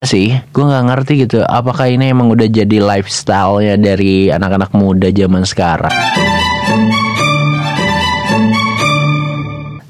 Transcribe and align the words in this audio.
sih 0.00 0.32
gue 0.32 0.64
nggak 0.64 0.86
ngerti 0.88 1.28
gitu 1.28 1.44
apakah 1.44 1.84
ini 1.84 2.08
emang 2.08 2.32
udah 2.32 2.48
jadi 2.48 2.80
lifestyle 2.80 3.60
ya 3.60 3.76
dari 3.76 4.32
anak-anak 4.32 4.72
muda 4.72 5.12
zaman 5.12 5.44
sekarang 5.44 5.92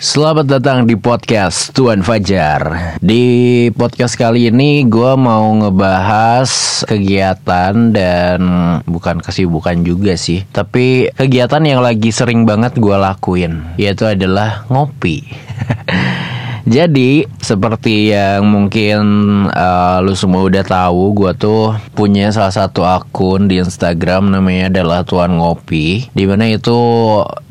Selamat 0.00 0.48
datang 0.48 0.88
di 0.88 0.96
podcast 0.96 1.76
Tuan 1.76 2.00
Fajar. 2.00 2.96
Di 3.04 3.68
podcast 3.76 4.16
kali 4.16 4.48
ini 4.48 4.82
gue 4.88 5.12
mau 5.14 5.52
ngebahas 5.60 6.48
kegiatan 6.88 7.92
dan 7.92 8.40
bukan 8.88 9.20
kesibukan 9.20 9.84
juga 9.84 10.16
sih, 10.16 10.42
tapi 10.50 11.12
kegiatan 11.14 11.60
yang 11.62 11.84
lagi 11.84 12.08
sering 12.08 12.48
banget 12.48 12.80
gue 12.80 12.96
lakuin, 12.96 13.60
yaitu 13.76 14.08
adalah 14.08 14.64
ngopi. 14.72 15.20
Jadi 16.68 17.24
seperti 17.40 18.12
yang 18.12 18.44
mungkin 18.44 19.00
uh, 19.48 19.98
lu 20.04 20.12
semua 20.12 20.44
udah 20.44 20.64
tahu, 20.66 21.16
gue 21.16 21.32
tuh 21.38 21.76
punya 21.96 22.28
salah 22.34 22.52
satu 22.52 22.84
akun 22.84 23.48
di 23.48 23.62
Instagram 23.62 24.32
namanya 24.34 24.68
adalah 24.68 25.00
Tuan 25.06 25.38
Ngopi, 25.40 26.10
di 26.12 26.24
mana 26.28 26.50
itu 26.50 26.76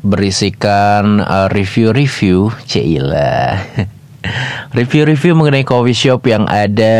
berisikan 0.04 1.24
uh, 1.24 1.48
review-review, 1.50 2.54
cila. 2.68 3.58
Review-review 4.70 5.34
mengenai 5.34 5.66
coffee 5.66 5.98
shop 5.98 6.30
yang 6.30 6.46
ada 6.46 6.94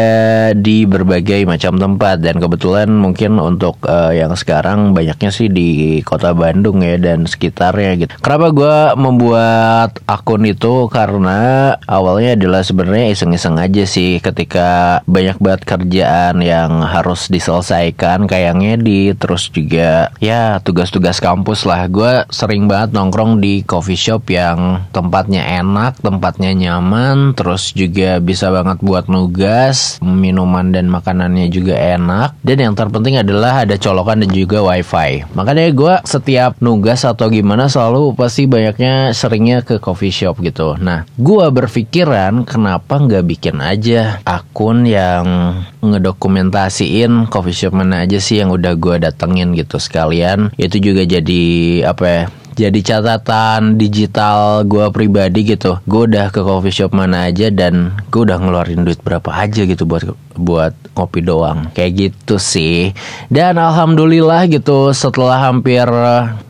di 0.58 0.82
berbagai 0.90 1.46
macam 1.46 1.78
tempat 1.78 2.18
dan 2.18 2.42
kebetulan 2.42 2.90
mungkin 2.90 3.38
untuk 3.38 3.78
uh, 3.86 4.10
yang 4.10 4.34
sekarang 4.34 4.90
banyaknya 4.90 5.30
sih 5.30 5.46
di 5.46 6.02
kota 6.02 6.34
Bandung 6.34 6.82
ya 6.82 6.98
dan 6.98 7.30
sekitarnya 7.30 7.94
gitu. 7.94 8.12
Kenapa 8.18 8.50
gue 8.50 8.76
membuat 8.98 10.02
akun 10.10 10.50
itu 10.50 10.90
karena 10.90 11.78
awalnya 11.86 12.34
adalah 12.34 12.66
sebenarnya 12.66 13.14
iseng-iseng 13.14 13.54
aja 13.62 13.86
sih 13.86 14.18
ketika 14.18 14.98
banyak 15.06 15.38
banget 15.38 15.62
kerjaan 15.62 16.42
yang 16.42 16.82
harus 16.82 17.30
diselesaikan 17.30 18.26
kayak 18.26 18.58
ngedit 18.58 19.14
terus 19.22 19.46
juga 19.46 20.10
ya 20.18 20.58
tugas-tugas 20.58 21.22
kampus 21.22 21.62
lah. 21.70 21.86
Gue 21.86 22.26
sering 22.34 22.66
banget 22.66 22.98
nongkrong 22.98 23.38
di 23.38 23.62
coffee 23.62 23.94
shop 23.94 24.26
yang 24.26 24.90
tempatnya 24.90 25.62
enak, 25.62 26.02
tempatnya 26.02 26.50
nyaman 26.50 27.38
terus 27.38 27.59
juga 27.76 28.16
bisa 28.18 28.48
banget 28.48 28.80
buat 28.80 29.06
nugas, 29.12 30.00
minuman 30.00 30.72
dan 30.72 30.88
makanannya 30.88 31.52
juga 31.52 31.76
enak. 31.76 32.40
Dan 32.40 32.64
yang 32.64 32.74
terpenting 32.74 33.20
adalah 33.20 33.62
ada 33.68 33.76
colokan 33.76 34.24
dan 34.24 34.30
juga 34.32 34.64
wifi. 34.64 35.22
Makanya 35.36 35.68
gue 35.70 35.94
setiap 36.08 36.56
nugas 36.64 37.04
atau 37.04 37.28
gimana 37.28 37.68
selalu 37.68 38.16
pasti 38.16 38.48
banyaknya 38.48 39.12
seringnya 39.12 39.60
ke 39.60 39.76
coffee 39.76 40.12
shop 40.12 40.40
gitu. 40.40 40.80
Nah, 40.80 41.04
gue 41.20 41.46
berpikiran 41.52 42.48
kenapa 42.48 42.96
nggak 42.96 43.24
bikin 43.28 43.60
aja 43.60 44.24
akun 44.24 44.88
yang 44.88 45.54
ngedokumentasiin 45.84 47.28
coffee 47.28 47.56
shop 47.56 47.76
mana 47.76 48.08
aja 48.08 48.16
sih 48.16 48.40
yang 48.40 48.50
udah 48.50 48.74
gue 48.74 48.96
datengin 49.02 49.52
gitu 49.52 49.76
sekalian. 49.76 50.50
Itu 50.56 50.80
juga 50.80 51.04
jadi 51.04 51.42
apa 51.84 52.04
ya? 52.08 52.24
Jadi 52.60 52.80
catatan 52.84 53.80
digital 53.80 54.68
gue 54.68 54.92
pribadi 54.92 55.56
gitu. 55.56 55.80
Gue 55.88 56.04
udah 56.04 56.28
ke 56.28 56.44
coffee 56.44 56.76
shop 56.76 56.92
mana 56.92 57.32
aja 57.32 57.48
dan 57.48 57.96
gue 58.12 58.28
udah 58.28 58.36
ngeluarin 58.36 58.84
duit 58.84 59.00
berapa 59.00 59.32
aja 59.32 59.64
gitu 59.64 59.88
buat 59.88 60.12
buat 60.36 60.76
kopi 60.92 61.24
doang. 61.24 61.72
Kayak 61.72 61.92
gitu 61.96 62.36
sih. 62.36 62.92
Dan 63.32 63.56
alhamdulillah 63.56 64.44
gitu 64.52 64.92
setelah 64.92 65.40
hampir 65.48 65.88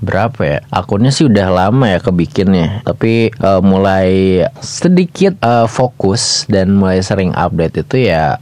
berapa 0.02 0.40
ya? 0.42 0.58
Akunnya 0.74 1.14
sih 1.14 1.30
udah 1.30 1.46
lama 1.46 1.86
ya 1.86 2.02
kebikinnya. 2.02 2.82
Tapi 2.82 3.30
uh, 3.38 3.62
mulai 3.62 4.42
sedikit 4.58 5.38
uh, 5.46 5.70
fokus 5.70 6.50
dan 6.50 6.74
mulai 6.74 7.06
sering 7.06 7.30
update 7.38 7.86
itu 7.86 8.10
ya 8.10 8.34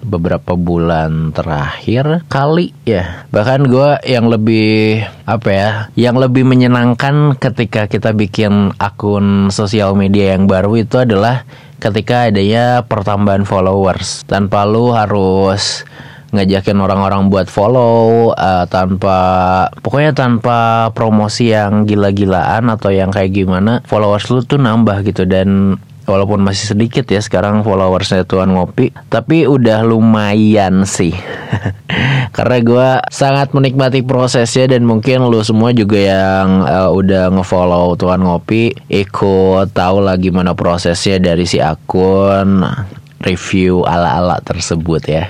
beberapa 0.00 0.56
bulan 0.56 1.32
terakhir 1.36 2.24
kali 2.26 2.72
ya. 2.88 3.24
Bahkan 3.30 3.68
gue 3.68 3.90
yang 4.08 4.26
lebih 4.32 5.04
apa 5.28 5.48
ya 5.52 5.70
yang 5.94 6.16
lebih 6.16 6.42
menyenangkan 6.48 7.36
ketika 7.36 7.86
kita 7.86 8.16
bikin 8.16 8.72
akun 8.80 9.52
sosial 9.52 9.92
media 9.94 10.36
yang 10.36 10.48
baru 10.48 10.80
itu 10.80 11.00
adalah 11.00 11.44
ketika 11.80 12.28
adanya 12.28 12.84
pertambahan 12.84 13.48
followers. 13.48 14.24
Tanpa 14.28 14.68
lu 14.68 14.92
harus 14.92 15.84
ngajakin 16.30 16.78
orang-orang 16.78 17.26
buat 17.26 17.50
follow 17.50 18.30
uh, 18.38 18.62
tanpa 18.70 19.18
pokoknya 19.82 20.14
tanpa 20.14 20.88
promosi 20.94 21.50
yang 21.50 21.82
gila-gilaan 21.90 22.70
atau 22.70 22.94
yang 22.94 23.10
kayak 23.10 23.34
gimana 23.34 23.82
followers 23.82 24.30
lu 24.30 24.46
tuh 24.46 24.60
nambah 24.62 25.02
gitu. 25.02 25.26
Dan 25.26 25.74
walaupun 26.10 26.42
masih 26.42 26.74
sedikit 26.74 27.06
ya 27.06 27.22
sekarang 27.22 27.62
followersnya 27.62 28.26
Tuan 28.26 28.50
Ngopi. 28.50 28.90
Tapi 29.06 29.46
udah 29.46 29.86
lumayan 29.86 30.82
sih. 30.82 31.14
Karena 32.36 32.56
gue 32.58 32.88
sangat 33.14 33.54
menikmati 33.54 34.02
prosesnya 34.02 34.66
dan 34.66 34.82
mungkin 34.82 35.30
lu 35.30 35.40
semua 35.46 35.70
juga 35.70 35.98
yang 35.98 36.66
uh, 36.66 36.90
udah 36.90 37.30
ngefollow 37.30 37.94
Tuan 37.94 38.26
Ngopi 38.26 38.74
ikut 38.90 39.70
tahu 39.70 40.02
lah 40.02 40.18
gimana 40.18 40.58
prosesnya 40.58 41.22
dari 41.22 41.46
si 41.46 41.62
akun 41.62 42.66
review 43.20 43.84
ala-ala 43.84 44.40
tersebut 44.40 45.02
ya 45.06 45.24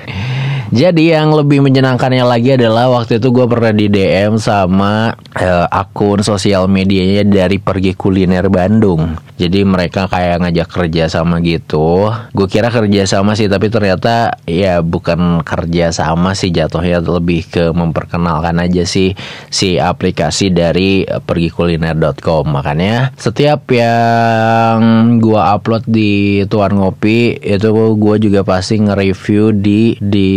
jadi 0.71 1.19
yang 1.19 1.35
lebih 1.35 1.67
menyenangkannya 1.67 2.23
lagi 2.23 2.55
adalah 2.55 2.87
waktu 2.95 3.19
itu 3.19 3.35
gue 3.35 3.47
pernah 3.51 3.75
di 3.75 3.91
DM 3.91 4.39
sama 4.39 5.19
uh, 5.35 5.67
akun 5.67 6.23
sosial 6.23 6.71
medianya 6.71 7.27
dari 7.27 7.59
Pergi 7.59 7.99
Kuliner 7.99 8.47
Bandung. 8.47 9.19
Jadi 9.35 9.67
mereka 9.67 10.07
kayak 10.07 10.47
ngajak 10.47 10.69
kerja 10.71 11.11
sama 11.11 11.43
gitu. 11.43 12.15
Gue 12.31 12.47
kira 12.47 12.71
kerja 12.71 13.03
sama 13.03 13.35
sih 13.35 13.51
tapi 13.51 13.67
ternyata 13.67 14.39
ya 14.47 14.79
bukan 14.79 15.43
kerja 15.43 15.91
sama 15.91 16.39
sih 16.39 16.55
jatuhnya 16.55 17.03
lebih 17.03 17.51
ke 17.51 17.75
memperkenalkan 17.75 18.63
aja 18.63 18.87
sih 18.87 19.19
si 19.51 19.75
aplikasi 19.75 20.55
dari 20.55 21.03
pergikuliner.com. 21.03 22.47
Makanya 22.47 23.11
setiap 23.19 23.67
yang 23.75 24.79
gue 25.19 25.41
upload 25.41 25.83
di 25.91 26.45
Tuan 26.47 26.79
Ngopi 26.79 27.43
itu 27.43 27.69
gue 27.97 28.17
juga 28.23 28.47
pasti 28.47 28.79
nge-review 28.79 29.57
di 29.57 29.99
di 29.99 30.31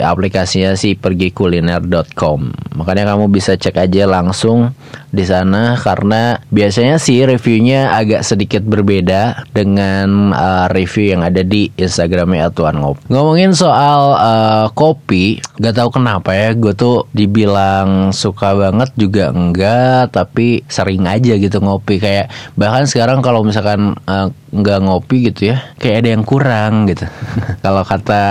aplikasinya 0.00 0.74
si 0.74 0.94
pergikuliner.com. 0.96 2.40
Makanya 2.78 3.04
kamu 3.14 3.28
bisa 3.32 3.58
cek 3.58 3.76
aja 3.78 4.08
langsung 4.08 4.72
di 5.12 5.24
sana 5.28 5.76
karena 5.76 6.40
biasanya 6.48 6.96
sih 6.96 7.20
reviewnya 7.22 7.92
agak 7.92 8.24
sedikit 8.24 8.64
berbeda 8.64 9.44
dengan 9.52 10.32
uh, 10.32 10.66
review 10.72 11.12
yang 11.12 11.22
ada 11.22 11.44
di 11.44 11.68
Instagramnya 11.76 12.48
Tuan 12.56 12.80
Ngop. 12.80 13.12
Ngomongin 13.12 13.52
soal 13.52 14.16
uh, 14.16 14.66
kopi, 14.72 15.38
gak 15.60 15.76
tahu 15.76 16.00
kenapa 16.00 16.32
ya, 16.32 16.56
gue 16.56 16.72
tuh 16.72 17.04
dibilang 17.12 18.10
suka 18.16 18.56
banget 18.56 18.88
juga 18.96 19.30
enggak, 19.30 20.16
tapi 20.16 20.64
sering 20.66 21.04
aja 21.04 21.36
gitu 21.36 21.60
ngopi. 21.60 22.00
Kayak 22.00 22.32
bahkan 22.56 22.88
sekarang 22.88 23.20
kalau 23.20 23.44
misalkan 23.44 23.92
uh, 24.08 24.32
nggak 24.52 24.78
ngopi 24.84 25.32
gitu 25.32 25.56
ya 25.56 25.64
kayak 25.80 26.04
ada 26.04 26.08
yang 26.12 26.24
kurang 26.28 26.84
gitu. 26.84 27.08
Kalau 27.64 27.82
kata 27.88 28.24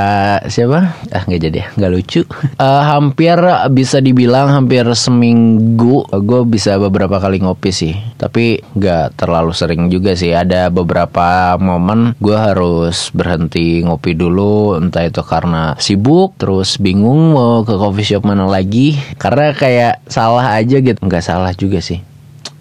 siapa? 0.54 0.94
Ah 1.10 1.24
nggak 1.26 1.42
jadi 1.42 1.60
nggak 1.74 1.92
lucu. 1.92 2.22
Uh, 2.62 2.82
hampir 2.86 3.42
bisa 3.74 3.98
dibilang 3.98 4.54
hampir 4.54 4.86
seminggu 4.94 6.06
gue 6.06 6.42
bisa 6.46 6.71
beberapa 6.78 7.18
kali 7.18 7.42
ngopi 7.44 7.72
sih. 7.74 7.96
Tapi 8.16 8.62
nggak 8.78 9.18
terlalu 9.18 9.52
sering 9.52 9.90
juga 9.90 10.14
sih. 10.14 10.32
Ada 10.32 10.70
beberapa 10.70 11.56
momen 11.58 12.14
gue 12.20 12.38
harus 12.38 13.10
berhenti 13.12 13.82
ngopi 13.82 14.14
dulu 14.14 14.78
entah 14.78 15.08
itu 15.08 15.24
karena 15.26 15.74
sibuk 15.82 16.38
terus 16.38 16.78
bingung 16.78 17.34
mau 17.36 17.66
ke 17.66 17.74
coffee 17.76 18.08
shop 18.08 18.24
mana 18.24 18.46
lagi. 18.48 18.96
Karena 19.18 19.52
kayak 19.52 20.06
salah 20.08 20.56
aja 20.56 20.78
gitu. 20.80 21.00
Nggak 21.02 21.26
salah 21.26 21.52
juga 21.58 21.82
sih. 21.82 22.00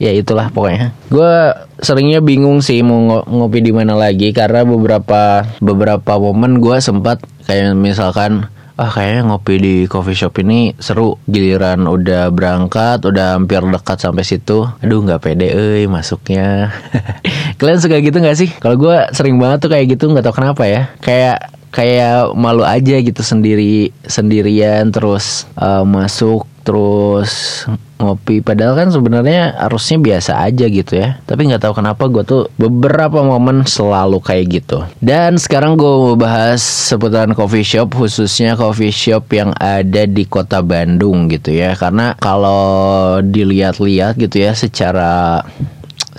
Ya 0.00 0.16
itulah 0.16 0.48
pokoknya. 0.48 0.96
Gue 1.12 1.52
seringnya 1.84 2.24
bingung 2.24 2.64
sih 2.64 2.80
mau 2.80 3.20
ngopi 3.28 3.60
di 3.60 3.68
mana 3.68 3.92
lagi. 3.92 4.32
Karena 4.32 4.64
beberapa 4.64 5.44
beberapa 5.60 6.16
momen 6.16 6.64
gue 6.64 6.80
sempat 6.80 7.20
kayak 7.44 7.76
misalkan 7.76 8.48
ah 8.80 8.88
kayaknya 8.88 9.28
ngopi 9.28 9.54
di 9.60 9.74
coffee 9.84 10.16
shop 10.16 10.40
ini 10.40 10.72
seru. 10.80 11.20
Giliran 11.28 11.84
udah 11.84 12.32
berangkat 12.32 13.04
udah 13.04 13.36
hampir 13.36 13.60
dekat 13.60 14.00
sampai 14.00 14.24
situ. 14.24 14.64
Aduh 14.80 15.04
nggak 15.04 15.20
pede 15.20 15.52
eh 15.52 15.84
masuknya. 15.84 16.72
Kalian 17.60 17.76
suka 17.76 18.00
gitu 18.00 18.16
nggak 18.16 18.38
sih? 18.40 18.48
Kalau 18.56 18.80
gue 18.80 18.96
sering 19.12 19.36
banget 19.36 19.68
tuh 19.68 19.70
kayak 19.76 19.86
gitu 19.92 20.08
nggak 20.08 20.24
tau 20.24 20.32
kenapa 20.32 20.64
ya. 20.64 20.88
Kayak 21.04 21.52
kayak 21.70 22.34
malu 22.34 22.66
aja 22.66 22.98
gitu 22.98 23.22
sendiri 23.22 23.94
sendirian 24.02 24.90
terus 24.90 25.46
uh, 25.54 25.86
masuk 25.86 26.49
terus 26.62 27.64
ngopi. 28.00 28.40
Padahal 28.40 28.76
kan 28.76 28.88
sebenarnya 28.88 29.56
harusnya 29.60 30.00
biasa 30.00 30.40
aja 30.40 30.66
gitu 30.66 30.92
ya. 30.96 31.20
Tapi 31.28 31.50
nggak 31.50 31.62
tahu 31.64 31.76
kenapa 31.76 32.08
gue 32.08 32.24
tuh 32.24 32.42
beberapa 32.56 33.20
momen 33.20 33.68
selalu 33.68 34.18
kayak 34.24 34.44
gitu. 34.62 34.78
Dan 35.04 35.36
sekarang 35.36 35.76
gue 35.76 35.88
mau 35.88 36.16
bahas 36.16 36.64
seputaran 36.64 37.36
coffee 37.36 37.64
shop 37.66 37.92
khususnya 37.96 38.56
coffee 38.56 38.92
shop 38.92 39.28
yang 39.32 39.52
ada 39.60 40.08
di 40.08 40.24
kota 40.24 40.64
Bandung 40.64 41.28
gitu 41.28 41.52
ya. 41.52 41.76
Karena 41.76 42.16
kalau 42.16 43.20
dilihat-lihat 43.20 44.16
gitu 44.16 44.36
ya 44.48 44.56
secara 44.56 45.44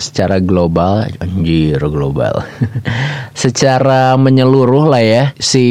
secara 0.02 0.42
global 0.42 1.06
anjir 1.22 1.78
global. 1.86 2.42
Secara 3.42 4.18
menyeluruh 4.18 4.90
lah 4.92 5.02
ya 5.02 5.24
si 5.38 5.64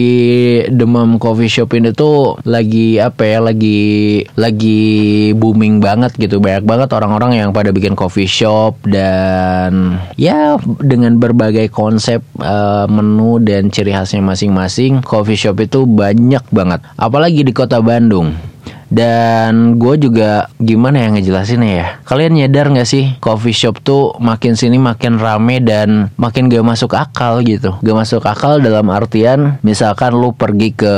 demam 0.71 1.19
coffee 1.21 1.51
shop 1.51 1.75
ini 1.77 1.91
tuh 1.93 2.39
lagi 2.47 2.97
apa 2.97 3.21
ya 3.27 3.39
lagi 3.43 4.23
lagi 4.39 5.31
booming 5.35 5.83
banget 5.83 6.15
gitu. 6.17 6.39
Banyak 6.39 6.63
banget 6.63 6.89
orang-orang 6.95 7.37
yang 7.43 7.49
pada 7.51 7.69
bikin 7.75 7.93
coffee 7.93 8.29
shop 8.29 8.79
dan 8.87 9.99
ya 10.15 10.55
dengan 10.81 11.19
berbagai 11.19 11.69
konsep 11.69 12.23
uh, 12.41 12.87
menu 12.89 13.37
dan 13.43 13.69
ciri 13.69 13.91
khasnya 13.93 14.23
masing-masing 14.23 15.03
coffee 15.03 15.37
shop 15.37 15.59
itu 15.61 15.83
banyak 15.83 16.43
banget. 16.49 16.81
Apalagi 16.97 17.43
di 17.43 17.53
kota 17.53 17.83
Bandung 17.83 18.50
dan 18.91 19.79
gue 19.79 19.95
juga 19.95 20.51
gimana 20.59 20.99
ya 20.99 21.07
ngejelasinnya 21.15 21.71
ya? 21.71 21.87
Kalian 22.03 22.35
nyadar 22.35 22.67
gak 22.75 22.85
sih 22.85 23.15
coffee 23.23 23.55
shop 23.55 23.79
tuh 23.79 24.11
makin 24.19 24.59
sini 24.59 24.75
makin 24.75 25.15
rame 25.15 25.63
dan 25.63 26.11
makin 26.19 26.51
gak 26.51 26.67
masuk 26.67 26.91
akal 26.99 27.39
gitu? 27.41 27.79
Gak 27.79 27.97
masuk 27.97 28.27
akal 28.27 28.59
dalam 28.59 28.91
artian 28.91 29.57
misalkan 29.63 30.11
lu 30.11 30.35
pergi 30.35 30.75
ke 30.75 30.95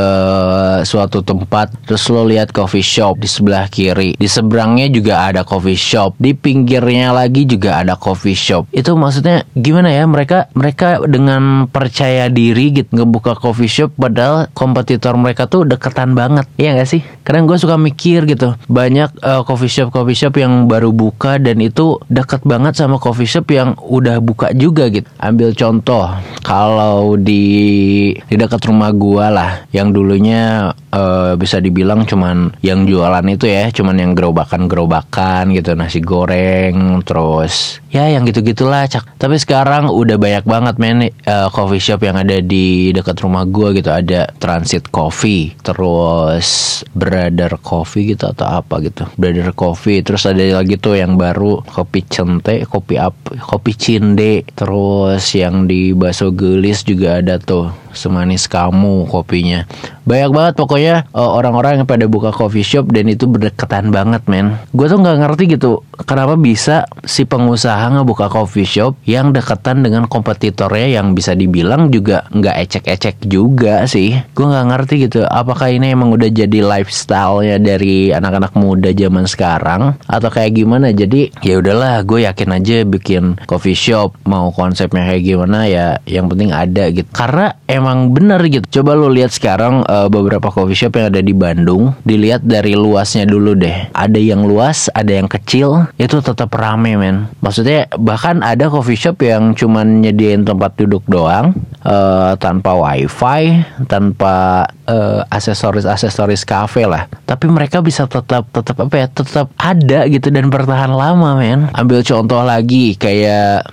suatu 0.83 1.21
tempat 1.21 1.69
Terus 1.85 2.03
lu 2.09 2.25
lihat 2.25 2.49
coffee 2.49 2.83
shop 2.83 3.21
di 3.21 3.29
sebelah 3.29 3.69
kiri 3.69 4.17
Di 4.17 4.25
seberangnya 4.25 4.89
juga 4.89 5.29
ada 5.29 5.45
coffee 5.45 5.77
shop 5.77 6.17
Di 6.17 6.33
pinggirnya 6.33 7.13
lagi 7.13 7.45
juga 7.45 7.85
ada 7.85 7.93
coffee 7.93 8.33
shop. 8.33 8.73
Itu 8.73 8.97
maksudnya 8.97 9.45
gimana 9.53 9.93
ya? 9.93 10.09
Mereka 10.09 10.55
mereka 10.57 10.97
dengan 11.05 11.69
percaya 11.69 12.27
diri 12.33 12.73
gitu 12.73 12.89
ngebuka 12.89 13.37
coffee 13.37 13.69
shop 13.69 13.93
Padahal 13.93 14.49
kompetitor 14.57 15.13
mereka 15.13 15.45
tuh 15.45 15.69
deketan 15.69 16.17
banget. 16.17 16.49
Iya 16.57 16.81
gak 16.81 16.89
sih? 16.89 17.01
Karena 17.21 17.45
gue 17.45 17.57
suka 17.61 17.75
mikir 17.83 18.23
gitu. 18.23 18.55
Banyak 18.71 19.19
uh, 19.19 19.43
coffee 19.43 19.67
shop 19.67 19.91
coffee 19.91 20.15
shop 20.15 20.39
yang 20.39 20.71
baru 20.71 20.95
buka 20.95 21.35
dan 21.35 21.59
itu 21.59 21.99
dekat 22.07 22.47
banget 22.47 22.79
sama 22.79 22.95
coffee 22.95 23.27
shop 23.27 23.51
yang 23.51 23.75
udah 23.75 24.23
buka 24.23 24.55
juga 24.55 24.87
gitu. 24.87 25.05
Ambil 25.19 25.51
contoh 25.51 26.07
kalau 26.47 27.19
di 27.19 28.15
di 28.15 28.35
dekat 28.39 28.63
rumah 28.63 28.95
gua 28.95 29.27
lah 29.27 29.51
yang 29.75 29.91
dulunya 29.91 30.71
uh, 30.93 31.35
bisa 31.35 31.59
dibilang 31.59 32.07
cuman 32.07 32.53
yang 32.63 32.87
jualan 32.87 33.25
itu 33.27 33.49
ya 33.49 33.67
cuman 33.73 33.99
yang 33.99 34.11
gerobakan 34.13 34.71
gerobakan 34.71 35.51
gitu 35.51 35.73
nasi 35.73 35.99
goreng 35.99 37.01
terus 37.03 37.83
ya 37.89 38.07
yang 38.07 38.23
gitu 38.23 38.39
gitulah 38.45 38.87
cak. 38.87 39.19
Tapi 39.19 39.35
sekarang 39.41 39.91
udah 39.91 40.15
banyak 40.15 40.45
banget 40.47 40.75
men 40.79 41.11
uh, 41.27 41.49
coffee 41.51 41.81
shop 41.81 42.05
yang 42.05 42.15
ada 42.15 42.39
di 42.39 42.93
dekat 42.95 43.19
rumah 43.19 43.43
gua 43.43 43.75
gitu. 43.75 43.89
Ada 43.89 44.31
transit 44.37 44.87
coffee 44.93 45.57
terus 45.65 46.81
brother 46.93 47.57
coffee 47.59 47.72
gitu 48.13 48.25
atau 48.29 48.47
apa 48.61 48.83
gitu. 48.85 49.09
Brother 49.17 49.51
coffee. 49.57 50.05
Terus 50.05 50.29
ada 50.29 50.41
lagi 50.41 50.77
tuh 50.77 50.99
yang 50.99 51.17
baru 51.17 51.65
kopi 51.65 52.05
cente 52.05 52.63
kopi 52.69 53.01
apa 53.01 53.39
kopi 53.41 53.73
cinde. 53.73 54.45
Terus 54.53 55.23
yang 55.33 55.65
di 55.65 55.91
baso 55.97 56.29
gelis 56.29 56.85
juga 56.85 57.19
ada 57.19 57.41
tuh 57.41 57.73
semanis 57.93 58.49
kamu 58.49 59.05
kopinya 59.09 59.65
banyak 60.03 60.31
banget 60.35 60.53
pokoknya 60.59 60.95
uh, 61.15 61.31
orang-orang 61.39 61.79
yang 61.79 61.87
pada 61.87 62.05
buka 62.11 62.35
coffee 62.35 62.65
shop 62.65 62.91
dan 62.91 63.07
itu 63.07 63.23
berdekatan 63.23 63.89
banget 63.89 64.23
men. 64.27 64.59
Gue 64.75 64.91
tuh 64.91 64.99
nggak 64.99 65.17
ngerti 65.23 65.43
gitu 65.55 65.83
kenapa 66.03 66.35
bisa 66.35 66.83
si 67.07 67.23
pengusaha 67.23 67.87
ngebuka 67.95 68.27
coffee 68.27 68.67
shop 68.67 68.99
yang 69.07 69.31
deketan 69.31 69.83
dengan 69.83 70.05
kompetitornya 70.11 70.99
yang 70.99 71.15
bisa 71.15 71.31
dibilang 71.33 71.87
juga 71.87 72.27
nggak 72.35 72.55
ecek-ecek 72.67 73.15
juga 73.27 73.87
sih. 73.87 74.19
Gue 74.35 74.45
nggak 74.47 74.67
ngerti 74.75 74.93
gitu 75.07 75.19
apakah 75.23 75.71
ini 75.71 75.95
emang 75.95 76.11
udah 76.11 76.27
jadi 76.27 76.59
lifestyle-nya 76.59 77.63
dari 77.63 78.11
anak-anak 78.11 78.53
muda 78.59 78.91
zaman 78.91 79.23
sekarang 79.23 79.95
atau 80.03 80.29
kayak 80.29 80.59
gimana? 80.59 80.91
Jadi 80.91 81.31
ya 81.39 81.63
udahlah 81.63 82.03
gue 82.03 82.27
yakin 82.27 82.49
aja 82.51 82.83
bikin 82.83 83.23
coffee 83.47 83.77
shop 83.77 84.19
mau 84.27 84.51
konsepnya 84.51 85.07
kayak 85.07 85.23
gimana 85.23 85.63
ya 85.65 85.95
yang 86.03 86.27
penting 86.27 86.51
ada 86.51 86.91
gitu. 86.91 87.07
Karena 87.15 87.55
emang 87.71 88.11
bener 88.11 88.43
gitu. 88.51 88.81
Coba 88.81 88.99
lu 88.99 89.07
lihat 89.07 89.31
sekarang 89.31 89.85
uh, 89.93 90.07
beberapa 90.09 90.49
coffee 90.49 90.77
shop 90.77 90.97
yang 90.97 91.13
ada 91.13 91.21
di 91.21 91.33
Bandung 91.37 91.93
dilihat 92.01 92.41
dari 92.41 92.73
luasnya 92.73 93.29
dulu 93.29 93.53
deh. 93.53 93.93
Ada 93.93 94.17
yang 94.17 94.41
luas 94.49 94.89
ada 94.97 95.13
yang 95.13 95.29
kecil 95.29 95.85
itu 96.01 96.17
tetap 96.19 96.49
rame 96.57 96.97
men. 96.97 97.29
Maksudnya 97.45 97.85
bahkan 98.01 98.41
ada 98.41 98.73
coffee 98.73 98.97
shop 98.97 99.21
yang 99.21 99.53
cuman 99.53 100.01
nyediain 100.01 100.41
tempat 100.41 100.73
duduk 100.81 101.05
doang 101.05 101.53
uh, 101.85 102.33
tanpa 102.41 102.73
wifi 102.73 103.61
tanpa 103.85 104.65
uh, 104.89 105.21
aksesoris 105.29 105.85
aksesoris 105.85 106.41
cafe 106.41 106.89
lah. 106.89 107.05
Tapi 107.29 107.45
mereka 107.45 107.85
bisa 107.85 108.09
tetap 108.09 108.49
tetap 108.49 108.81
apa 108.81 108.95
ya 108.97 109.07
tetap 109.07 109.53
ada 109.61 110.09
gitu 110.09 110.33
dan 110.33 110.49
bertahan 110.49 110.89
lama 110.89 111.37
men. 111.37 111.69
Ambil 111.77 112.01
contoh 112.01 112.41
lagi 112.41 112.97
kayak 112.97 113.67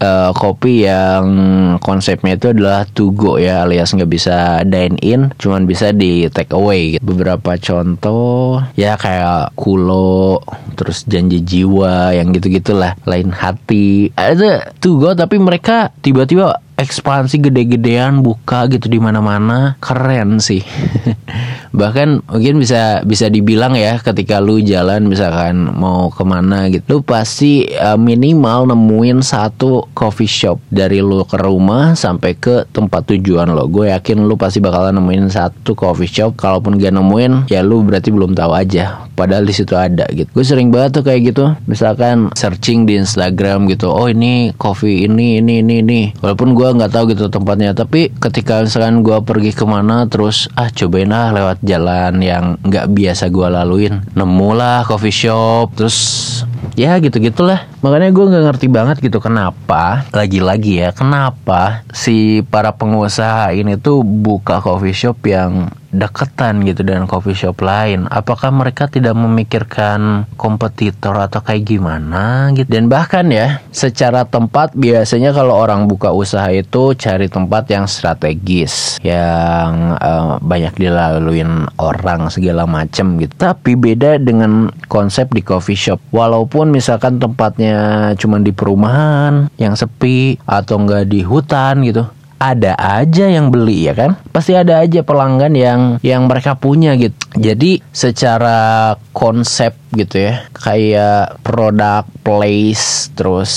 uh, 0.00 0.30
kopi 0.32 0.86
yang 0.88 1.26
konsepnya 1.82 2.38
itu 2.38 2.52
adalah 2.52 2.86
to 2.94 3.12
go 3.12 3.36
ya 3.36 3.66
alias 3.66 3.92
nggak 3.92 4.10
bisa 4.10 4.62
dine 4.64 4.96
in 5.02 5.32
cuman 5.40 5.65
bisa 5.66 5.90
di 5.90 6.30
take 6.30 6.54
away 6.54 6.96
gitu. 6.96 7.02
beberapa 7.02 7.58
contoh 7.58 8.62
ya 8.78 8.94
kayak 8.94 9.52
kulo 9.58 10.40
terus 10.78 11.02
janji 11.04 11.42
jiwa 11.42 12.14
yang 12.14 12.30
gitu 12.30 12.48
gitulah 12.48 12.94
lain 13.04 13.34
hati 13.34 14.14
ada 14.14 14.70
to 14.78 14.96
go 14.96 15.12
tapi 15.12 15.36
mereka 15.42 15.90
tiba-tiba 16.00 16.62
ekspansi 16.76 17.40
gede-gedean 17.40 18.20
buka 18.20 18.68
gitu 18.68 18.92
di 18.92 19.00
mana-mana. 19.00 19.80
Keren 19.80 20.38
sih. 20.38 20.60
Bahkan 21.76 22.28
mungkin 22.28 22.60
bisa 22.60 23.04
bisa 23.04 23.28
dibilang 23.28 23.76
ya 23.76 24.00
ketika 24.00 24.40
lu 24.40 24.64
jalan 24.64 25.08
misalkan 25.08 25.68
mau 25.76 26.08
ke 26.08 26.24
mana 26.24 26.72
gitu 26.72 26.96
lu 26.96 26.98
pasti 27.04 27.68
uh, 27.76 28.00
minimal 28.00 28.72
nemuin 28.72 29.20
satu 29.20 29.92
coffee 29.92 30.30
shop 30.30 30.56
dari 30.72 31.04
lu 31.04 31.20
ke 31.28 31.36
rumah 31.36 31.92
sampai 31.92 32.32
ke 32.36 32.64
tempat 32.72 33.12
tujuan 33.12 33.52
lo. 33.52 33.68
Gue 33.68 33.92
yakin 33.92 34.24
lu 34.24 34.40
pasti 34.40 34.60
bakalan 34.64 34.96
nemuin 34.96 35.28
satu 35.28 35.76
coffee 35.76 36.08
shop. 36.08 36.40
Kalaupun 36.40 36.80
gak 36.80 36.96
nemuin 36.96 37.52
ya 37.52 37.60
lu 37.60 37.84
berarti 37.84 38.08
belum 38.08 38.32
tahu 38.32 38.52
aja. 38.56 39.04
Padahal 39.16 39.48
di 39.48 39.52
situ 39.56 39.72
ada 39.76 40.04
gitu. 40.12 40.28
Gue 40.32 40.44
sering 40.44 40.68
banget 40.68 41.00
tuh 41.00 41.04
kayak 41.08 41.32
gitu. 41.32 41.44
Misalkan 41.64 42.32
searching 42.36 42.84
di 42.84 43.00
Instagram 43.00 43.64
gitu. 43.68 43.88
Oh 43.88 44.08
ini 44.08 44.52
coffee 44.60 45.08
ini 45.08 45.40
ini 45.40 45.64
ini 45.64 45.74
ini. 45.80 46.00
Walaupun 46.20 46.52
gue 46.52 46.65
nggak 46.72 46.92
tahu 46.92 47.04
gitu 47.14 47.28
tempatnya. 47.30 47.76
Tapi 47.76 48.10
ketika 48.16 48.64
misalkan 48.64 49.04
gue 49.04 49.18
pergi 49.22 49.52
ke 49.52 49.62
mana 49.68 50.08
terus 50.10 50.50
ah 50.58 50.72
cobain 50.72 51.10
lah 51.10 51.30
lewat 51.30 51.62
jalan 51.62 52.18
yang 52.24 52.58
nggak 52.64 52.90
biasa 52.90 53.28
gue 53.30 53.46
laluin. 53.46 54.02
Nemu 54.16 54.50
lah 54.56 54.82
coffee 54.88 55.14
shop. 55.14 55.76
Terus 55.76 55.96
ya 56.74 56.96
gitu 57.00 57.18
gitulah 57.18 57.64
makanya 57.80 58.10
gue 58.12 58.24
nggak 58.28 58.44
ngerti 58.52 58.66
banget 58.68 58.96
gitu 59.00 59.18
kenapa 59.18 60.04
lagi-lagi 60.12 60.84
ya 60.84 60.90
kenapa 60.92 61.86
si 61.94 62.44
para 62.46 62.74
pengusaha 62.74 63.52
ini 63.56 63.80
tuh 63.80 64.04
buka 64.04 64.60
coffee 64.60 64.96
shop 64.96 65.22
yang 65.26 65.70
deketan 65.96 66.60
gitu 66.68 66.84
dengan 66.84 67.08
coffee 67.08 67.34
shop 67.34 67.64
lain? 67.64 68.04
Apakah 68.12 68.52
mereka 68.52 68.86
tidak 68.86 69.16
memikirkan 69.16 70.28
kompetitor 70.36 71.16
atau 71.16 71.40
kayak 71.40 71.64
gimana 71.64 72.52
gitu? 72.52 72.68
Dan 72.68 72.92
bahkan 72.92 73.26
ya 73.32 73.64
secara 73.72 74.28
tempat 74.28 74.76
biasanya 74.76 75.32
kalau 75.32 75.56
orang 75.56 75.88
buka 75.88 76.12
usaha 76.12 76.46
itu 76.52 76.92
cari 76.94 77.32
tempat 77.32 77.72
yang 77.72 77.88
strategis 77.88 79.00
yang 79.00 79.96
uh, 79.96 80.36
banyak 80.44 80.76
dilaluin 80.76 81.64
orang 81.80 82.28
segala 82.28 82.68
macem 82.68 83.16
gitu. 83.16 83.32
Tapi 83.34 83.74
beda 83.74 84.20
dengan 84.20 84.68
konsep 84.92 85.32
di 85.32 85.40
coffee 85.40 85.78
shop 85.78 85.98
walaupun 86.46 86.70
misalkan 86.70 87.18
tempatnya 87.18 88.14
cuma 88.22 88.38
di 88.38 88.54
perumahan 88.54 89.50
yang 89.58 89.74
sepi 89.74 90.38
atau 90.46 90.78
enggak 90.78 91.10
di 91.10 91.26
hutan 91.26 91.82
gitu 91.82 92.06
ada 92.36 92.76
aja 92.76 93.32
yang 93.32 93.48
beli 93.48 93.88
ya 93.88 93.96
kan? 93.96 94.20
Pasti 94.28 94.52
ada 94.52 94.84
aja 94.84 95.00
pelanggan 95.00 95.56
yang 95.56 95.80
yang 96.04 96.28
mereka 96.28 96.56
punya 96.56 96.92
gitu. 97.00 97.16
Jadi 97.32 97.80
secara 97.92 98.92
konsep 99.16 99.72
gitu 99.96 100.20
ya 100.20 100.44
kayak 100.52 101.40
produk 101.40 102.04
place 102.20 103.08
terus 103.16 103.52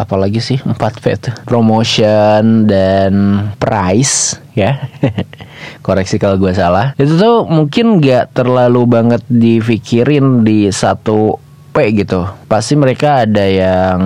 apalagi 0.00 0.40
sih? 0.40 0.58
4P 0.64 1.04
itu 1.12 1.30
promotion 1.44 2.64
dan 2.64 3.12
price 3.60 4.40
ya. 4.56 4.80
Koreksi 5.86 6.16
kalau 6.16 6.40
gue 6.40 6.56
salah. 6.56 6.96
Itu 6.96 7.18
tuh 7.18 7.44
mungkin 7.46 8.00
gak 8.00 8.32
terlalu 8.32 8.88
banget 8.88 9.22
dipikirin 9.28 10.46
di 10.46 10.72
satu 10.72 11.41
P 11.72 11.96
gitu. 11.96 12.28
Pasti 12.46 12.76
mereka 12.76 13.24
ada 13.24 13.48
yang 13.48 13.98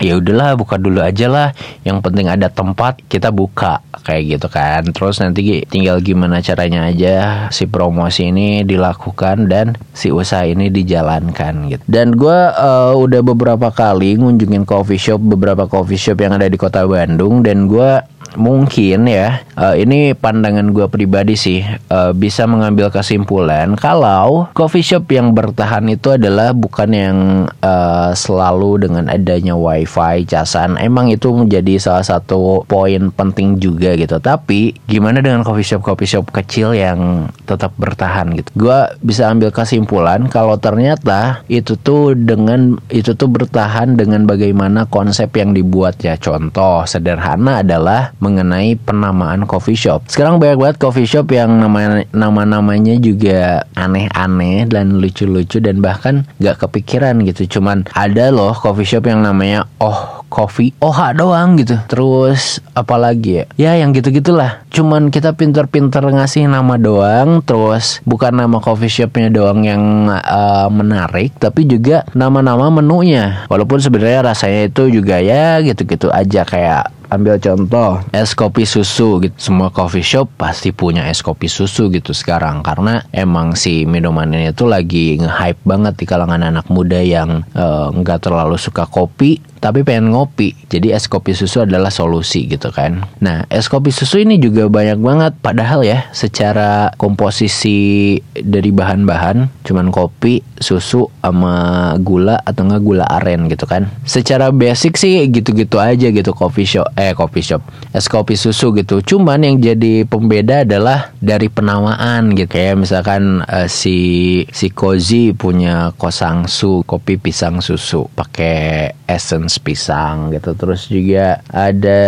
ya 0.00 0.18
udahlah 0.18 0.56
buka 0.60 0.76
dulu 0.76 1.00
aja 1.00 1.26
lah. 1.26 1.48
Yang 1.82 1.98
penting 2.04 2.28
ada 2.28 2.52
tempat 2.52 3.00
kita 3.08 3.32
buka 3.32 3.80
kayak 4.04 4.36
gitu 4.36 4.46
kan. 4.52 4.84
Terus 4.92 5.24
nanti 5.24 5.64
tinggal 5.64 6.04
gimana 6.04 6.44
caranya 6.44 6.92
aja 6.92 7.48
si 7.48 7.64
promosi 7.64 8.28
ini 8.28 8.60
dilakukan 8.68 9.48
dan 9.48 9.78
si 9.96 10.12
usaha 10.12 10.44
ini 10.44 10.68
dijalankan 10.68 11.72
gitu. 11.72 11.82
Dan 11.88 12.12
gue 12.12 12.38
uh, 12.52 12.92
udah 12.92 13.24
beberapa 13.24 13.72
kali 13.72 14.20
ngunjungin 14.20 14.68
coffee 14.68 15.00
shop 15.00 15.22
beberapa 15.22 15.64
coffee 15.64 15.98
shop 15.98 16.20
yang 16.20 16.36
ada 16.36 16.46
di 16.46 16.60
kota 16.60 16.84
Bandung. 16.84 17.40
Dan 17.40 17.66
gue 17.72 18.11
mungkin 18.36 19.08
ya. 19.08 19.44
Uh, 19.56 19.76
ini 19.76 20.16
pandangan 20.16 20.72
gue 20.72 20.86
pribadi 20.88 21.36
sih. 21.36 21.60
Uh, 21.92 22.12
bisa 22.16 22.48
mengambil 22.48 22.88
kesimpulan 22.88 23.74
kalau 23.76 24.48
coffee 24.56 24.84
shop 24.84 25.08
yang 25.12 25.36
bertahan 25.36 25.88
itu 25.88 26.16
adalah 26.16 26.56
bukan 26.56 26.90
yang 26.92 27.18
uh, 27.60 28.10
selalu 28.16 28.88
dengan 28.88 29.08
adanya 29.08 29.56
wifi 29.56 30.24
casan. 30.28 30.76
Emang 30.80 31.12
itu 31.12 31.32
menjadi 31.32 31.78
salah 31.78 32.04
satu 32.04 32.64
poin 32.68 33.12
penting 33.12 33.60
juga 33.60 33.94
gitu. 33.98 34.16
Tapi 34.18 34.76
gimana 34.88 35.20
dengan 35.20 35.44
coffee 35.44 35.66
shop 35.66 35.82
coffee 35.84 36.08
shop 36.08 36.30
kecil 36.32 36.72
yang 36.72 37.28
tetap 37.44 37.74
bertahan 37.76 38.32
gitu? 38.36 38.50
Gue 38.56 38.78
bisa 39.04 39.28
ambil 39.28 39.52
kesimpulan 39.52 40.26
kalau 40.28 40.56
ternyata 40.56 41.44
itu 41.48 41.76
tuh 41.76 42.16
dengan 42.16 42.78
itu 42.88 43.12
tuh 43.12 43.28
bertahan 43.28 43.96
dengan 43.96 44.24
bagaimana 44.24 44.88
konsep 44.88 45.32
yang 45.36 45.52
dibuat 45.52 46.00
ya. 46.00 46.16
Contoh 46.16 46.84
sederhana 46.88 47.60
adalah 47.60 48.14
mengenai 48.22 48.78
penamaan 48.78 49.42
coffee 49.50 49.74
shop. 49.74 50.06
Sekarang 50.06 50.38
banyak 50.38 50.56
banget 50.62 50.76
coffee 50.78 51.10
shop 51.10 51.34
yang 51.34 51.58
nama 51.58 52.06
nama-namanya 52.14 52.94
juga 53.02 53.66
aneh-aneh 53.74 54.70
dan 54.70 55.02
lucu-lucu 55.02 55.58
dan 55.58 55.82
bahkan 55.82 56.22
gak 56.38 56.62
kepikiran 56.62 57.18
gitu. 57.26 57.58
Cuman 57.58 57.90
ada 57.90 58.30
loh 58.30 58.54
coffee 58.54 58.86
shop 58.86 59.10
yang 59.10 59.26
namanya 59.26 59.66
Oh 59.82 60.22
Coffee, 60.32 60.72
OH 60.80 61.20
doang 61.20 61.60
gitu. 61.60 61.76
Terus 61.92 62.64
apalagi 62.72 63.44
ya? 63.44 63.44
Ya 63.60 63.72
yang 63.84 63.92
gitu-gitulah. 63.92 64.64
Cuman 64.72 65.12
kita 65.12 65.36
pinter-pinter 65.36 66.00
ngasih 66.00 66.48
nama 66.48 66.80
doang. 66.80 67.44
Terus 67.44 68.00
bukan 68.08 68.40
nama 68.40 68.56
coffee 68.56 68.88
shopnya 68.88 69.28
doang 69.28 69.60
yang 69.60 70.08
uh, 70.08 70.72
menarik, 70.72 71.36
tapi 71.36 71.68
juga 71.68 72.08
nama-nama 72.16 72.72
menunya. 72.72 73.44
Walaupun 73.52 73.84
sebenarnya 73.84 74.32
rasanya 74.32 74.72
itu 74.72 74.88
juga 74.88 75.20
ya 75.20 75.60
gitu-gitu 75.60 76.08
aja 76.08 76.48
kayak 76.48 77.01
ambil 77.12 77.36
contoh. 77.36 78.00
Es 78.16 78.32
kopi 78.32 78.64
susu 78.64 79.20
gitu. 79.20 79.36
Semua 79.36 79.68
coffee 79.68 80.04
shop 80.04 80.32
pasti 80.40 80.72
punya 80.72 81.04
es 81.12 81.20
kopi 81.20 81.46
susu 81.46 81.92
gitu 81.92 82.16
sekarang. 82.16 82.64
Karena 82.64 83.04
emang 83.12 83.52
si 83.52 83.84
minuman 83.84 84.32
ini 84.32 84.56
tuh 84.56 84.72
lagi 84.72 85.20
nge-hype 85.20 85.60
banget 85.68 85.94
di 86.00 86.04
kalangan 86.08 86.40
anak 86.40 86.66
muda 86.72 86.98
yang 87.04 87.44
eh, 87.52 87.86
nggak 87.92 88.18
uh, 88.18 88.22
terlalu 88.24 88.56
suka 88.56 88.88
kopi 88.88 89.51
tapi 89.62 89.86
pengen 89.86 90.10
ngopi. 90.10 90.58
Jadi 90.66 90.90
es 90.90 91.06
kopi 91.06 91.38
susu 91.38 91.62
adalah 91.62 91.94
solusi 91.94 92.50
gitu 92.50 92.74
kan. 92.74 93.06
Nah, 93.22 93.46
es 93.46 93.70
kopi 93.70 93.94
susu 93.94 94.18
ini 94.18 94.42
juga 94.42 94.66
banyak 94.66 94.98
banget 94.98 95.32
padahal 95.38 95.86
ya 95.86 96.10
secara 96.10 96.90
komposisi 96.98 98.18
dari 98.34 98.74
bahan-bahan 98.74 99.62
cuman 99.62 99.94
kopi, 99.94 100.42
susu 100.58 101.06
sama 101.22 101.94
gula 102.02 102.42
atau 102.42 102.66
enggak 102.66 102.82
gula 102.82 103.06
aren 103.06 103.46
gitu 103.46 103.70
kan. 103.70 103.86
Secara 104.02 104.50
basic 104.50 104.98
sih 104.98 105.30
gitu-gitu 105.30 105.78
aja 105.78 106.10
gitu 106.10 106.34
kopi 106.34 106.66
shop 106.66 106.90
eh 106.98 107.14
kopi 107.14 107.40
shop. 107.46 107.62
Es 107.94 108.10
kopi 108.10 108.34
susu 108.34 108.74
gitu. 108.74 108.98
Cuman 108.98 109.46
yang 109.46 109.62
jadi 109.62 110.02
pembeda 110.02 110.66
adalah 110.66 111.14
dari 111.22 111.46
penamaan 111.46 112.34
gitu. 112.34 112.50
Kayak 112.50 112.82
misalkan 112.82 113.46
uh, 113.46 113.70
si 113.70 114.42
si 114.50 114.74
Kozi 114.74 115.30
punya 115.30 115.94
kosangsu 115.94 116.82
kopi 116.82 117.14
pisang 117.22 117.62
susu 117.62 118.10
pakai 118.18 118.90
essence 119.06 119.51
pisang 119.58 120.32
gitu. 120.32 120.56
Terus 120.56 120.88
juga 120.88 121.42
ada 121.52 122.02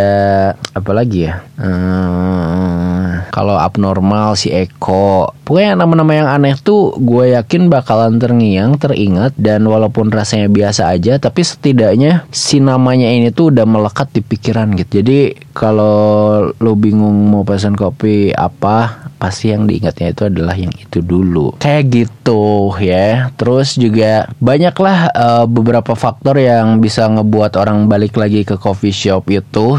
apa 0.57 0.91
lagi 0.95 1.29
ya? 1.29 1.43
Hmm, 1.59 3.29
kalau 3.35 3.59
abnormal 3.59 4.39
si 4.39 4.55
Eko. 4.55 5.35
Pokoknya 5.45 5.77
nama-nama 5.77 6.13
yang 6.17 6.29
aneh 6.31 6.57
tuh 6.57 6.97
gue 6.97 7.37
yakin 7.37 7.69
bakalan 7.69 8.17
terngiang 8.17 8.81
teringat. 8.81 9.37
Dan 9.37 9.67
walaupun 9.69 10.09
rasanya 10.09 10.49
biasa 10.49 10.89
aja 10.89 11.21
tapi 11.21 11.45
setidaknya 11.45 12.25
si 12.33 12.63
namanya 12.63 13.11
ini 13.11 13.35
tuh 13.35 13.53
udah 13.53 13.67
melekat 13.69 14.15
di 14.15 14.23
pikiran 14.25 14.73
gitu. 14.79 15.05
Jadi 15.05 15.44
kalau 15.55 16.51
lo 16.51 16.73
bingung 16.75 17.31
mau 17.31 17.47
pesan 17.47 17.79
kopi 17.79 18.35
apa 18.35 19.07
pasti 19.23 19.55
yang 19.55 19.65
diingatnya 19.65 20.13
itu 20.13 20.29
adalah 20.29 20.53
yang 20.59 20.75
itu 20.75 21.01
dulu. 21.01 21.57
Kayak 21.63 21.85
gitu 21.95 22.75
ya. 22.83 23.31
Terus 23.39 23.79
juga 23.79 24.29
banyaklah 24.43 24.99
uh, 25.15 25.45
beberapa 25.49 25.95
faktor 25.95 26.43
yang 26.43 26.83
bisa 26.83 27.07
ngebuat 27.09 27.57
orang 27.57 27.87
balik 27.87 28.19
lagi 28.19 28.43
ke 28.43 28.59
coffee 28.59 28.93
shop 28.93 29.31
itu 29.31 29.79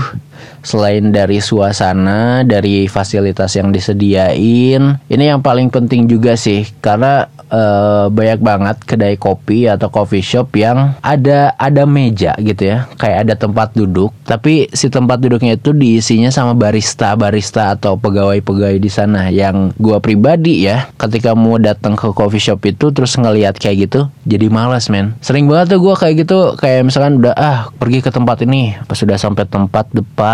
selain 0.66 1.14
dari 1.14 1.38
suasana, 1.40 2.42
dari 2.42 2.90
fasilitas 2.90 3.54
yang 3.54 3.70
disediain. 3.70 4.98
Ini 5.06 5.24
yang 5.36 5.42
paling 5.46 5.70
penting 5.70 6.10
juga 6.10 6.34
sih 6.40 6.66
karena 6.82 7.30
uh, 7.52 8.08
banyak 8.10 8.40
banget 8.42 8.78
kedai 8.86 9.16
kopi 9.18 9.70
atau 9.70 9.90
coffee 9.94 10.26
shop 10.26 10.54
yang 10.58 10.98
ada 11.02 11.54
ada 11.58 11.86
meja 11.86 12.34
gitu 12.42 12.74
ya, 12.74 12.90
kayak 12.98 13.30
ada 13.30 13.34
tempat 13.38 13.74
duduk, 13.78 14.12
tapi 14.26 14.70
si 14.74 14.90
tempat 14.90 15.22
duduknya 15.22 15.58
itu 15.58 15.72
diisinya 15.72 16.30
sama 16.34 16.58
barista, 16.58 17.14
barista 17.14 17.78
atau 17.78 17.96
pegawai-pegawai 18.00 18.78
di 18.82 18.90
sana 18.90 19.30
yang 19.30 19.72
gua 19.78 20.02
pribadi 20.02 20.66
ya, 20.66 20.90
ketika 20.98 21.38
mau 21.38 21.62
datang 21.62 21.94
ke 21.94 22.10
coffee 22.12 22.42
shop 22.42 22.66
itu 22.66 22.90
terus 22.90 23.14
ngelihat 23.18 23.58
kayak 23.62 23.90
gitu, 23.90 24.10
jadi 24.26 24.50
malas 24.50 24.90
men. 24.90 25.14
Sering 25.22 25.46
banget 25.46 25.78
tuh 25.78 25.80
gua 25.82 25.96
kayak 25.98 26.26
gitu, 26.26 26.58
kayak 26.58 26.90
misalkan 26.90 27.22
udah 27.22 27.34
ah 27.38 27.60
pergi 27.78 28.02
ke 28.02 28.10
tempat 28.10 28.42
ini, 28.44 28.76
pas 28.86 28.98
sudah 28.98 29.18
sampai 29.20 29.46
tempat 29.46 29.90
depan 29.94 30.25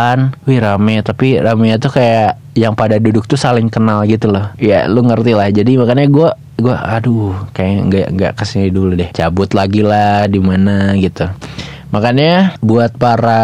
wih 0.47 0.59
rame. 0.63 1.03
Tapi 1.03 1.41
ramenya 1.41 1.77
tuh 1.77 1.91
kayak 1.93 2.39
yang 2.55 2.75
pada 2.75 2.99
duduk 2.99 3.27
tuh 3.27 3.39
saling 3.39 3.67
kenal 3.67 4.03
gitu 4.07 4.31
loh. 4.31 4.51
Ya 4.59 4.87
lu 4.87 5.03
ngerti 5.03 5.35
lah. 5.35 5.51
Jadi 5.51 5.75
makanya 5.75 6.07
gue 6.07 6.29
gue 6.61 6.75
aduh 6.77 7.33
kayak 7.57 7.89
nggak 7.89 8.07
nggak 8.15 8.33
ke 8.39 8.43
sini 8.47 8.67
dulu 8.71 8.95
deh. 8.95 9.09
Cabut 9.11 9.51
lagi 9.51 9.81
lah 9.83 10.27
di 10.27 10.39
mana 10.39 10.93
gitu 10.97 11.27
Makanya 11.91 12.55
buat 12.63 12.95
para 12.95 13.43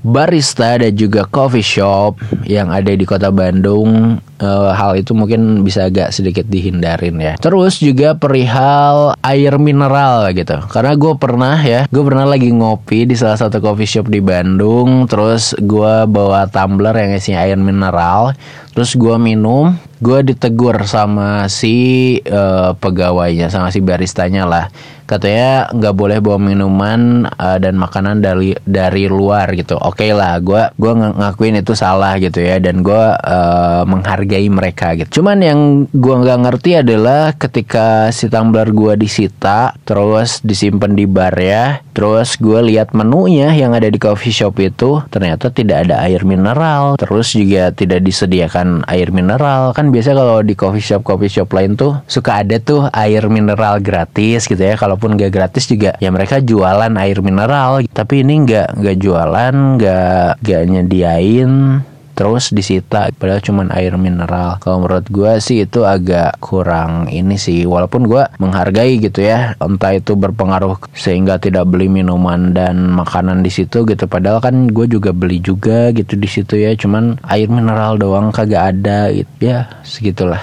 barista 0.00 0.80
dan 0.80 0.96
juga 0.96 1.28
coffee 1.28 1.64
shop 1.64 2.16
yang 2.48 2.72
ada 2.72 2.92
di 2.96 3.04
kota 3.04 3.28
Bandung 3.28 4.16
uh, 4.40 4.72
hal 4.72 4.96
itu 4.98 5.12
mungkin 5.12 5.62
bisa 5.62 5.88
agak 5.88 6.12
sedikit 6.12 6.48
dihindarin 6.48 7.20
ya. 7.20 7.34
Terus 7.36 7.78
juga 7.78 8.16
perihal 8.16 9.16
air 9.20 9.54
mineral 9.60 10.32
gitu. 10.32 10.56
Karena 10.72 10.92
gue 10.96 11.14
pernah 11.16 11.56
ya, 11.60 11.84
gue 11.88 12.02
pernah 12.04 12.24
lagi 12.24 12.48
ngopi 12.50 13.04
di 13.08 13.14
salah 13.14 13.36
satu 13.36 13.60
coffee 13.60 13.88
shop 13.88 14.08
di 14.08 14.24
Bandung. 14.24 15.04
Terus 15.04 15.52
gue 15.60 15.94
bawa 16.08 16.48
tumbler 16.48 16.96
yang 16.96 17.12
isinya 17.16 17.44
air 17.44 17.60
mineral. 17.60 18.32
Terus 18.74 18.98
gue 18.98 19.14
minum, 19.22 19.70
gue 20.04 20.20
ditegur 20.20 20.76
sama 20.84 21.48
si 21.48 22.20
uh, 22.28 22.76
pegawainya, 22.76 23.48
sama 23.48 23.72
si 23.72 23.80
baristanya 23.80 24.44
lah. 24.44 24.68
Katanya 25.04 25.68
nggak 25.68 25.94
boleh 26.00 26.18
bawa 26.24 26.40
minuman 26.40 27.28
uh, 27.28 27.60
dan 27.60 27.76
makanan 27.76 28.24
dari 28.24 28.56
dari 28.64 29.04
luar 29.04 29.52
gitu. 29.52 29.76
Oke 29.76 30.08
okay 30.08 30.10
lah 30.16 30.40
gue 30.40 30.72
ng 30.80 31.20
ngakuin 31.20 31.60
itu 31.60 31.76
salah 31.76 32.16
gitu 32.16 32.40
ya 32.40 32.56
dan 32.56 32.80
gue 32.80 33.04
uh, 33.12 33.84
menghargai 33.84 34.48
mereka 34.48 34.96
gitu. 34.96 35.20
Cuman 35.20 35.44
yang 35.44 35.60
gue 35.92 36.14
nggak 36.24 36.40
ngerti 36.48 36.80
adalah 36.80 37.36
ketika 37.36 38.08
si 38.16 38.32
tumbler 38.32 38.72
gue 38.72 38.96
disita 38.96 39.76
terus 39.84 40.40
disimpan 40.40 40.96
di 40.96 41.04
bar 41.04 41.36
ya 41.36 41.84
terus 41.94 42.40
gue 42.40 42.58
lihat 42.74 42.90
menunya 42.96 43.54
yang 43.54 43.70
ada 43.76 43.86
di 43.86 44.00
coffee 44.02 44.34
shop 44.34 44.58
itu 44.58 45.04
ternyata 45.12 45.52
tidak 45.52 45.84
ada 45.84 46.00
air 46.08 46.24
mineral. 46.24 46.96
Terus 46.96 47.36
juga 47.36 47.76
tidak 47.76 48.00
disediakan 48.08 48.88
air 48.88 49.12
mineral. 49.12 49.76
Kan 49.76 49.92
biasa 49.94 50.10
kalau 50.16 50.42
di 50.42 50.58
coffee 50.58 50.82
shop 50.82 51.06
coffee 51.06 51.30
shop 51.30 51.54
lain 51.54 51.78
tuh 51.78 51.94
suka 52.10 52.42
ada 52.42 52.58
tuh 52.58 52.90
air 52.90 53.30
mineral 53.30 53.78
gratis 53.78 54.50
gitu 54.50 54.58
ya. 54.58 54.74
Kalau 54.74 54.94
walaupun 54.94 55.18
gak 55.18 55.34
gratis 55.34 55.66
juga 55.66 55.98
ya 55.98 56.14
mereka 56.14 56.38
jualan 56.38 56.94
air 57.02 57.18
mineral. 57.18 57.82
Tapi 57.90 58.22
ini 58.22 58.46
nggak 58.46 58.78
nggak 58.78 58.96
jualan 59.02 59.54
nggak 59.74 60.28
nggak 60.38 60.62
nyediain 60.70 61.82
terus 62.14 62.54
disita. 62.54 63.10
Padahal 63.14 63.42
cuman 63.42 63.68
air 63.74 63.94
mineral. 63.98 64.58
Kalau 64.62 64.82
menurut 64.86 65.06
gue 65.10 65.32
sih 65.42 65.66
itu 65.66 65.82
agak 65.84 66.38
kurang 66.40 67.10
ini 67.10 67.36
sih. 67.36 67.66
Walaupun 67.66 68.06
gue 68.06 68.22
menghargai 68.40 69.02
gitu 69.02 69.20
ya 69.22 69.58
entah 69.58 69.92
itu 69.94 70.14
berpengaruh 70.14 70.78
sehingga 70.94 71.36
tidak 71.36 71.68
beli 71.68 71.90
minuman 71.90 72.54
dan 72.54 72.94
makanan 72.94 73.42
di 73.42 73.50
situ 73.50 73.84
gitu. 73.84 74.06
Padahal 74.06 74.40
kan 74.40 74.70
gue 74.70 74.86
juga 74.88 75.10
beli 75.10 75.42
juga 75.42 75.90
gitu 75.92 76.14
di 76.14 76.28
situ 76.30 76.56
ya. 76.56 76.72
Cuman 76.78 77.18
air 77.28 77.50
mineral 77.50 77.98
doang 78.00 78.30
kagak 78.30 78.74
ada 78.74 79.10
gitu. 79.12 79.28
Ya 79.42 79.68
segitulah. 79.82 80.40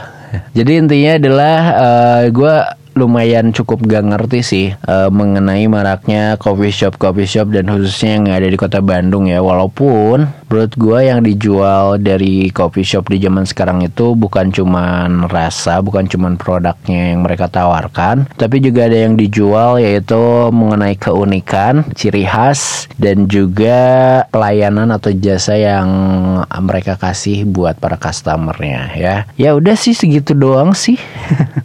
Jadi 0.55 0.71
intinya 0.79 1.11
adalah 1.19 1.57
uh, 1.75 2.19
eh, 2.23 2.23
gue 2.31 2.55
lumayan 2.95 3.55
cukup 3.55 3.83
gak 3.87 4.03
ngerti 4.03 4.39
sih 4.43 4.67
uh, 4.87 5.07
mengenai 5.07 5.65
maraknya 5.71 6.35
coffee 6.35 6.73
shop 6.73 6.99
coffee 6.99 7.29
shop 7.29 7.49
dan 7.51 7.71
khususnya 7.71 8.19
yang 8.19 8.25
ada 8.31 8.47
di 8.47 8.57
kota 8.59 8.83
Bandung 8.83 9.27
ya. 9.27 9.39
Walaupun 9.39 10.27
menurut 10.51 10.73
gue 10.75 10.99
yang 11.07 11.23
dijual 11.23 11.95
dari 11.95 12.51
coffee 12.51 12.83
shop 12.83 13.07
di 13.07 13.23
zaman 13.23 13.47
sekarang 13.47 13.87
itu 13.87 14.19
bukan 14.19 14.51
cuman 14.51 15.31
rasa 15.31 15.79
bukan 15.79 16.11
cuman 16.11 16.35
produknya 16.35 17.15
yang 17.15 17.23
mereka 17.23 17.47
tawarkan 17.47 18.27
tapi 18.35 18.59
juga 18.59 18.91
ada 18.91 18.99
yang 18.99 19.15
dijual 19.15 19.79
yaitu 19.79 20.51
mengenai 20.51 20.99
keunikan 20.99 21.87
ciri 21.95 22.27
khas 22.27 22.91
dan 22.99 23.31
juga 23.31 23.79
pelayanan 24.27 24.91
atau 24.91 25.15
jasa 25.15 25.55
yang 25.55 25.87
mereka 26.59 26.99
kasih 26.99 27.47
buat 27.47 27.79
para 27.79 27.95
customernya 27.95 28.91
ya. 28.99 29.15
Ya 29.39 29.55
udah 29.55 29.79
sih 29.79 29.95
segitu 29.95 30.35
doang 30.35 30.75
sih 30.75 30.99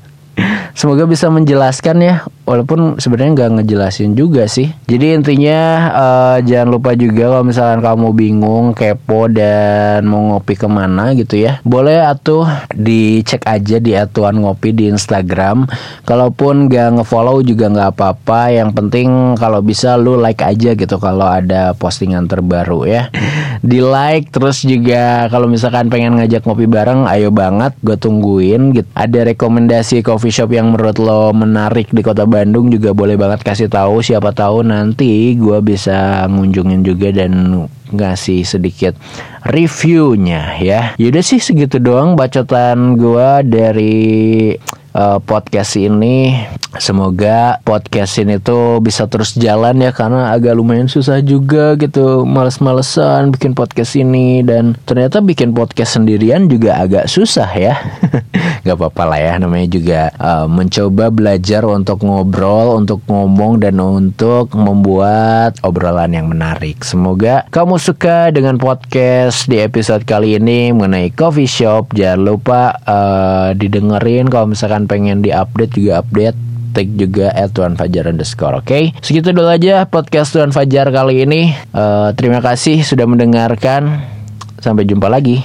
Semoga 0.76 1.08
bisa 1.08 1.32
menjelaskan 1.32 1.96
ya 2.04 2.14
walaupun 2.46 2.96
sebenarnya 3.02 3.34
nggak 3.34 3.52
ngejelasin 3.60 4.14
juga 4.14 4.46
sih. 4.46 4.70
Jadi 4.86 5.18
intinya 5.18 5.60
uh, 5.92 6.36
jangan 6.40 6.68
lupa 6.70 6.94
juga 6.94 7.28
kalau 7.28 7.44
misalkan 7.44 7.82
kamu 7.82 8.08
bingung, 8.14 8.66
kepo 8.72 9.26
dan 9.26 10.06
mau 10.06 10.32
ngopi 10.32 10.54
ke 10.54 10.70
mana 10.70 11.12
gitu 11.18 11.36
ya, 11.36 11.58
boleh 11.66 11.98
atuh 12.06 12.46
dicek 12.72 13.42
aja 13.44 13.82
di 13.82 13.92
atuan 13.98 14.38
ngopi 14.38 14.70
di 14.70 14.86
Instagram. 14.88 15.66
Kalaupun 16.06 16.70
nggak 16.70 17.02
ngefollow 17.02 17.42
juga 17.42 17.66
nggak 17.68 17.90
apa-apa. 17.98 18.54
Yang 18.54 18.70
penting 18.78 19.08
kalau 19.34 19.60
bisa 19.60 19.98
lu 19.98 20.14
like 20.16 20.46
aja 20.46 20.78
gitu 20.78 20.96
kalau 21.02 21.26
ada 21.26 21.74
postingan 21.74 22.30
terbaru 22.30 22.86
ya. 22.86 23.10
Di 23.66 23.82
like 23.82 24.30
terus 24.30 24.62
juga 24.62 25.26
kalau 25.26 25.50
misalkan 25.50 25.90
pengen 25.90 26.20
ngajak 26.20 26.46
ngopi 26.46 26.70
bareng, 26.70 27.08
ayo 27.10 27.34
banget, 27.34 27.74
gue 27.82 27.98
tungguin. 27.98 28.70
Gitu. 28.70 28.86
Ada 28.94 29.26
rekomendasi 29.34 30.06
coffee 30.06 30.30
shop 30.30 30.54
yang 30.54 30.70
menurut 30.70 31.00
lo 31.02 31.34
menarik 31.34 31.90
di 31.90 32.04
kota 32.04 32.28
juga 32.68 32.92
boleh 32.92 33.16
banget 33.16 33.40
kasih 33.46 33.70
tahu. 33.70 34.04
Siapa 34.04 34.34
tahu 34.34 34.66
nanti 34.66 35.32
gue 35.38 35.58
bisa 35.62 36.26
ngunjungin 36.28 36.82
juga 36.84 37.08
dan 37.14 37.64
ngasih 37.92 38.42
sedikit 38.46 38.96
reviewnya 39.46 40.58
ya. 40.58 40.80
Yaudah 40.98 41.22
sih 41.22 41.38
segitu 41.38 41.78
doang 41.78 42.18
bacotan 42.18 42.98
gue 42.98 43.30
dari 43.46 44.06
uh, 44.96 45.18
podcast 45.20 45.76
ini. 45.76 46.32
Semoga 46.76 47.56
podcast 47.64 48.20
ini 48.20 48.36
tuh 48.36 48.84
bisa 48.84 49.08
terus 49.08 49.32
jalan 49.32 49.80
ya 49.80 49.96
karena 49.96 50.36
agak 50.36 50.52
lumayan 50.52 50.92
susah 50.92 51.24
juga 51.24 51.72
gitu 51.80 52.28
males-malesan 52.28 53.32
bikin 53.32 53.56
podcast 53.56 53.96
ini 53.96 54.44
dan 54.44 54.76
ternyata 54.84 55.24
bikin 55.24 55.56
podcast 55.56 55.96
sendirian 55.96 56.52
juga 56.52 56.76
agak 56.80 57.08
susah 57.08 57.48
ya. 57.56 57.80
Gak 58.66 58.76
apa-apa 58.76 59.02
lah 59.08 59.20
ya 59.20 59.32
namanya 59.40 59.68
juga 59.72 60.00
uh, 60.20 60.44
mencoba 60.44 61.08
belajar 61.08 61.64
untuk 61.64 62.04
ngobrol, 62.04 62.76
untuk 62.76 63.00
ngomong 63.08 63.64
dan 63.64 63.80
untuk 63.80 64.52
membuat 64.52 65.56
obrolan 65.64 66.12
yang 66.12 66.28
menarik. 66.28 66.84
Semoga 66.84 67.48
suka 67.76 68.32
dengan 68.32 68.56
podcast 68.56 69.48
di 69.48 69.60
episode 69.60 70.04
kali 70.04 70.36
ini 70.36 70.72
mengenai 70.72 71.12
coffee 71.12 71.48
shop. 71.48 71.92
Jangan 71.92 72.20
lupa 72.20 72.76
uh, 72.84 73.52
didengerin 73.52 74.28
kalau 74.28 74.52
misalkan 74.52 74.88
pengen 74.88 75.24
diupdate 75.24 75.72
juga 75.76 76.00
update 76.04 76.38
tag 76.76 76.92
juga 76.92 77.32
at 77.32 77.56
Tuan 77.56 77.72
Fajar 77.72 78.04
underscore 78.04 78.60
oke 78.60 78.68
okay? 78.68 78.92
segitu 79.00 79.32
dulu 79.32 79.48
aja 79.48 79.88
podcast 79.88 80.36
Tuan 80.36 80.52
Fajar 80.52 80.92
kali 80.92 81.24
ini 81.24 81.56
uh, 81.72 82.12
terima 82.12 82.44
kasih 82.44 82.84
sudah 82.84 83.08
mendengarkan 83.08 84.04
sampai 84.60 84.84
jumpa 84.84 85.08
lagi 85.08 85.40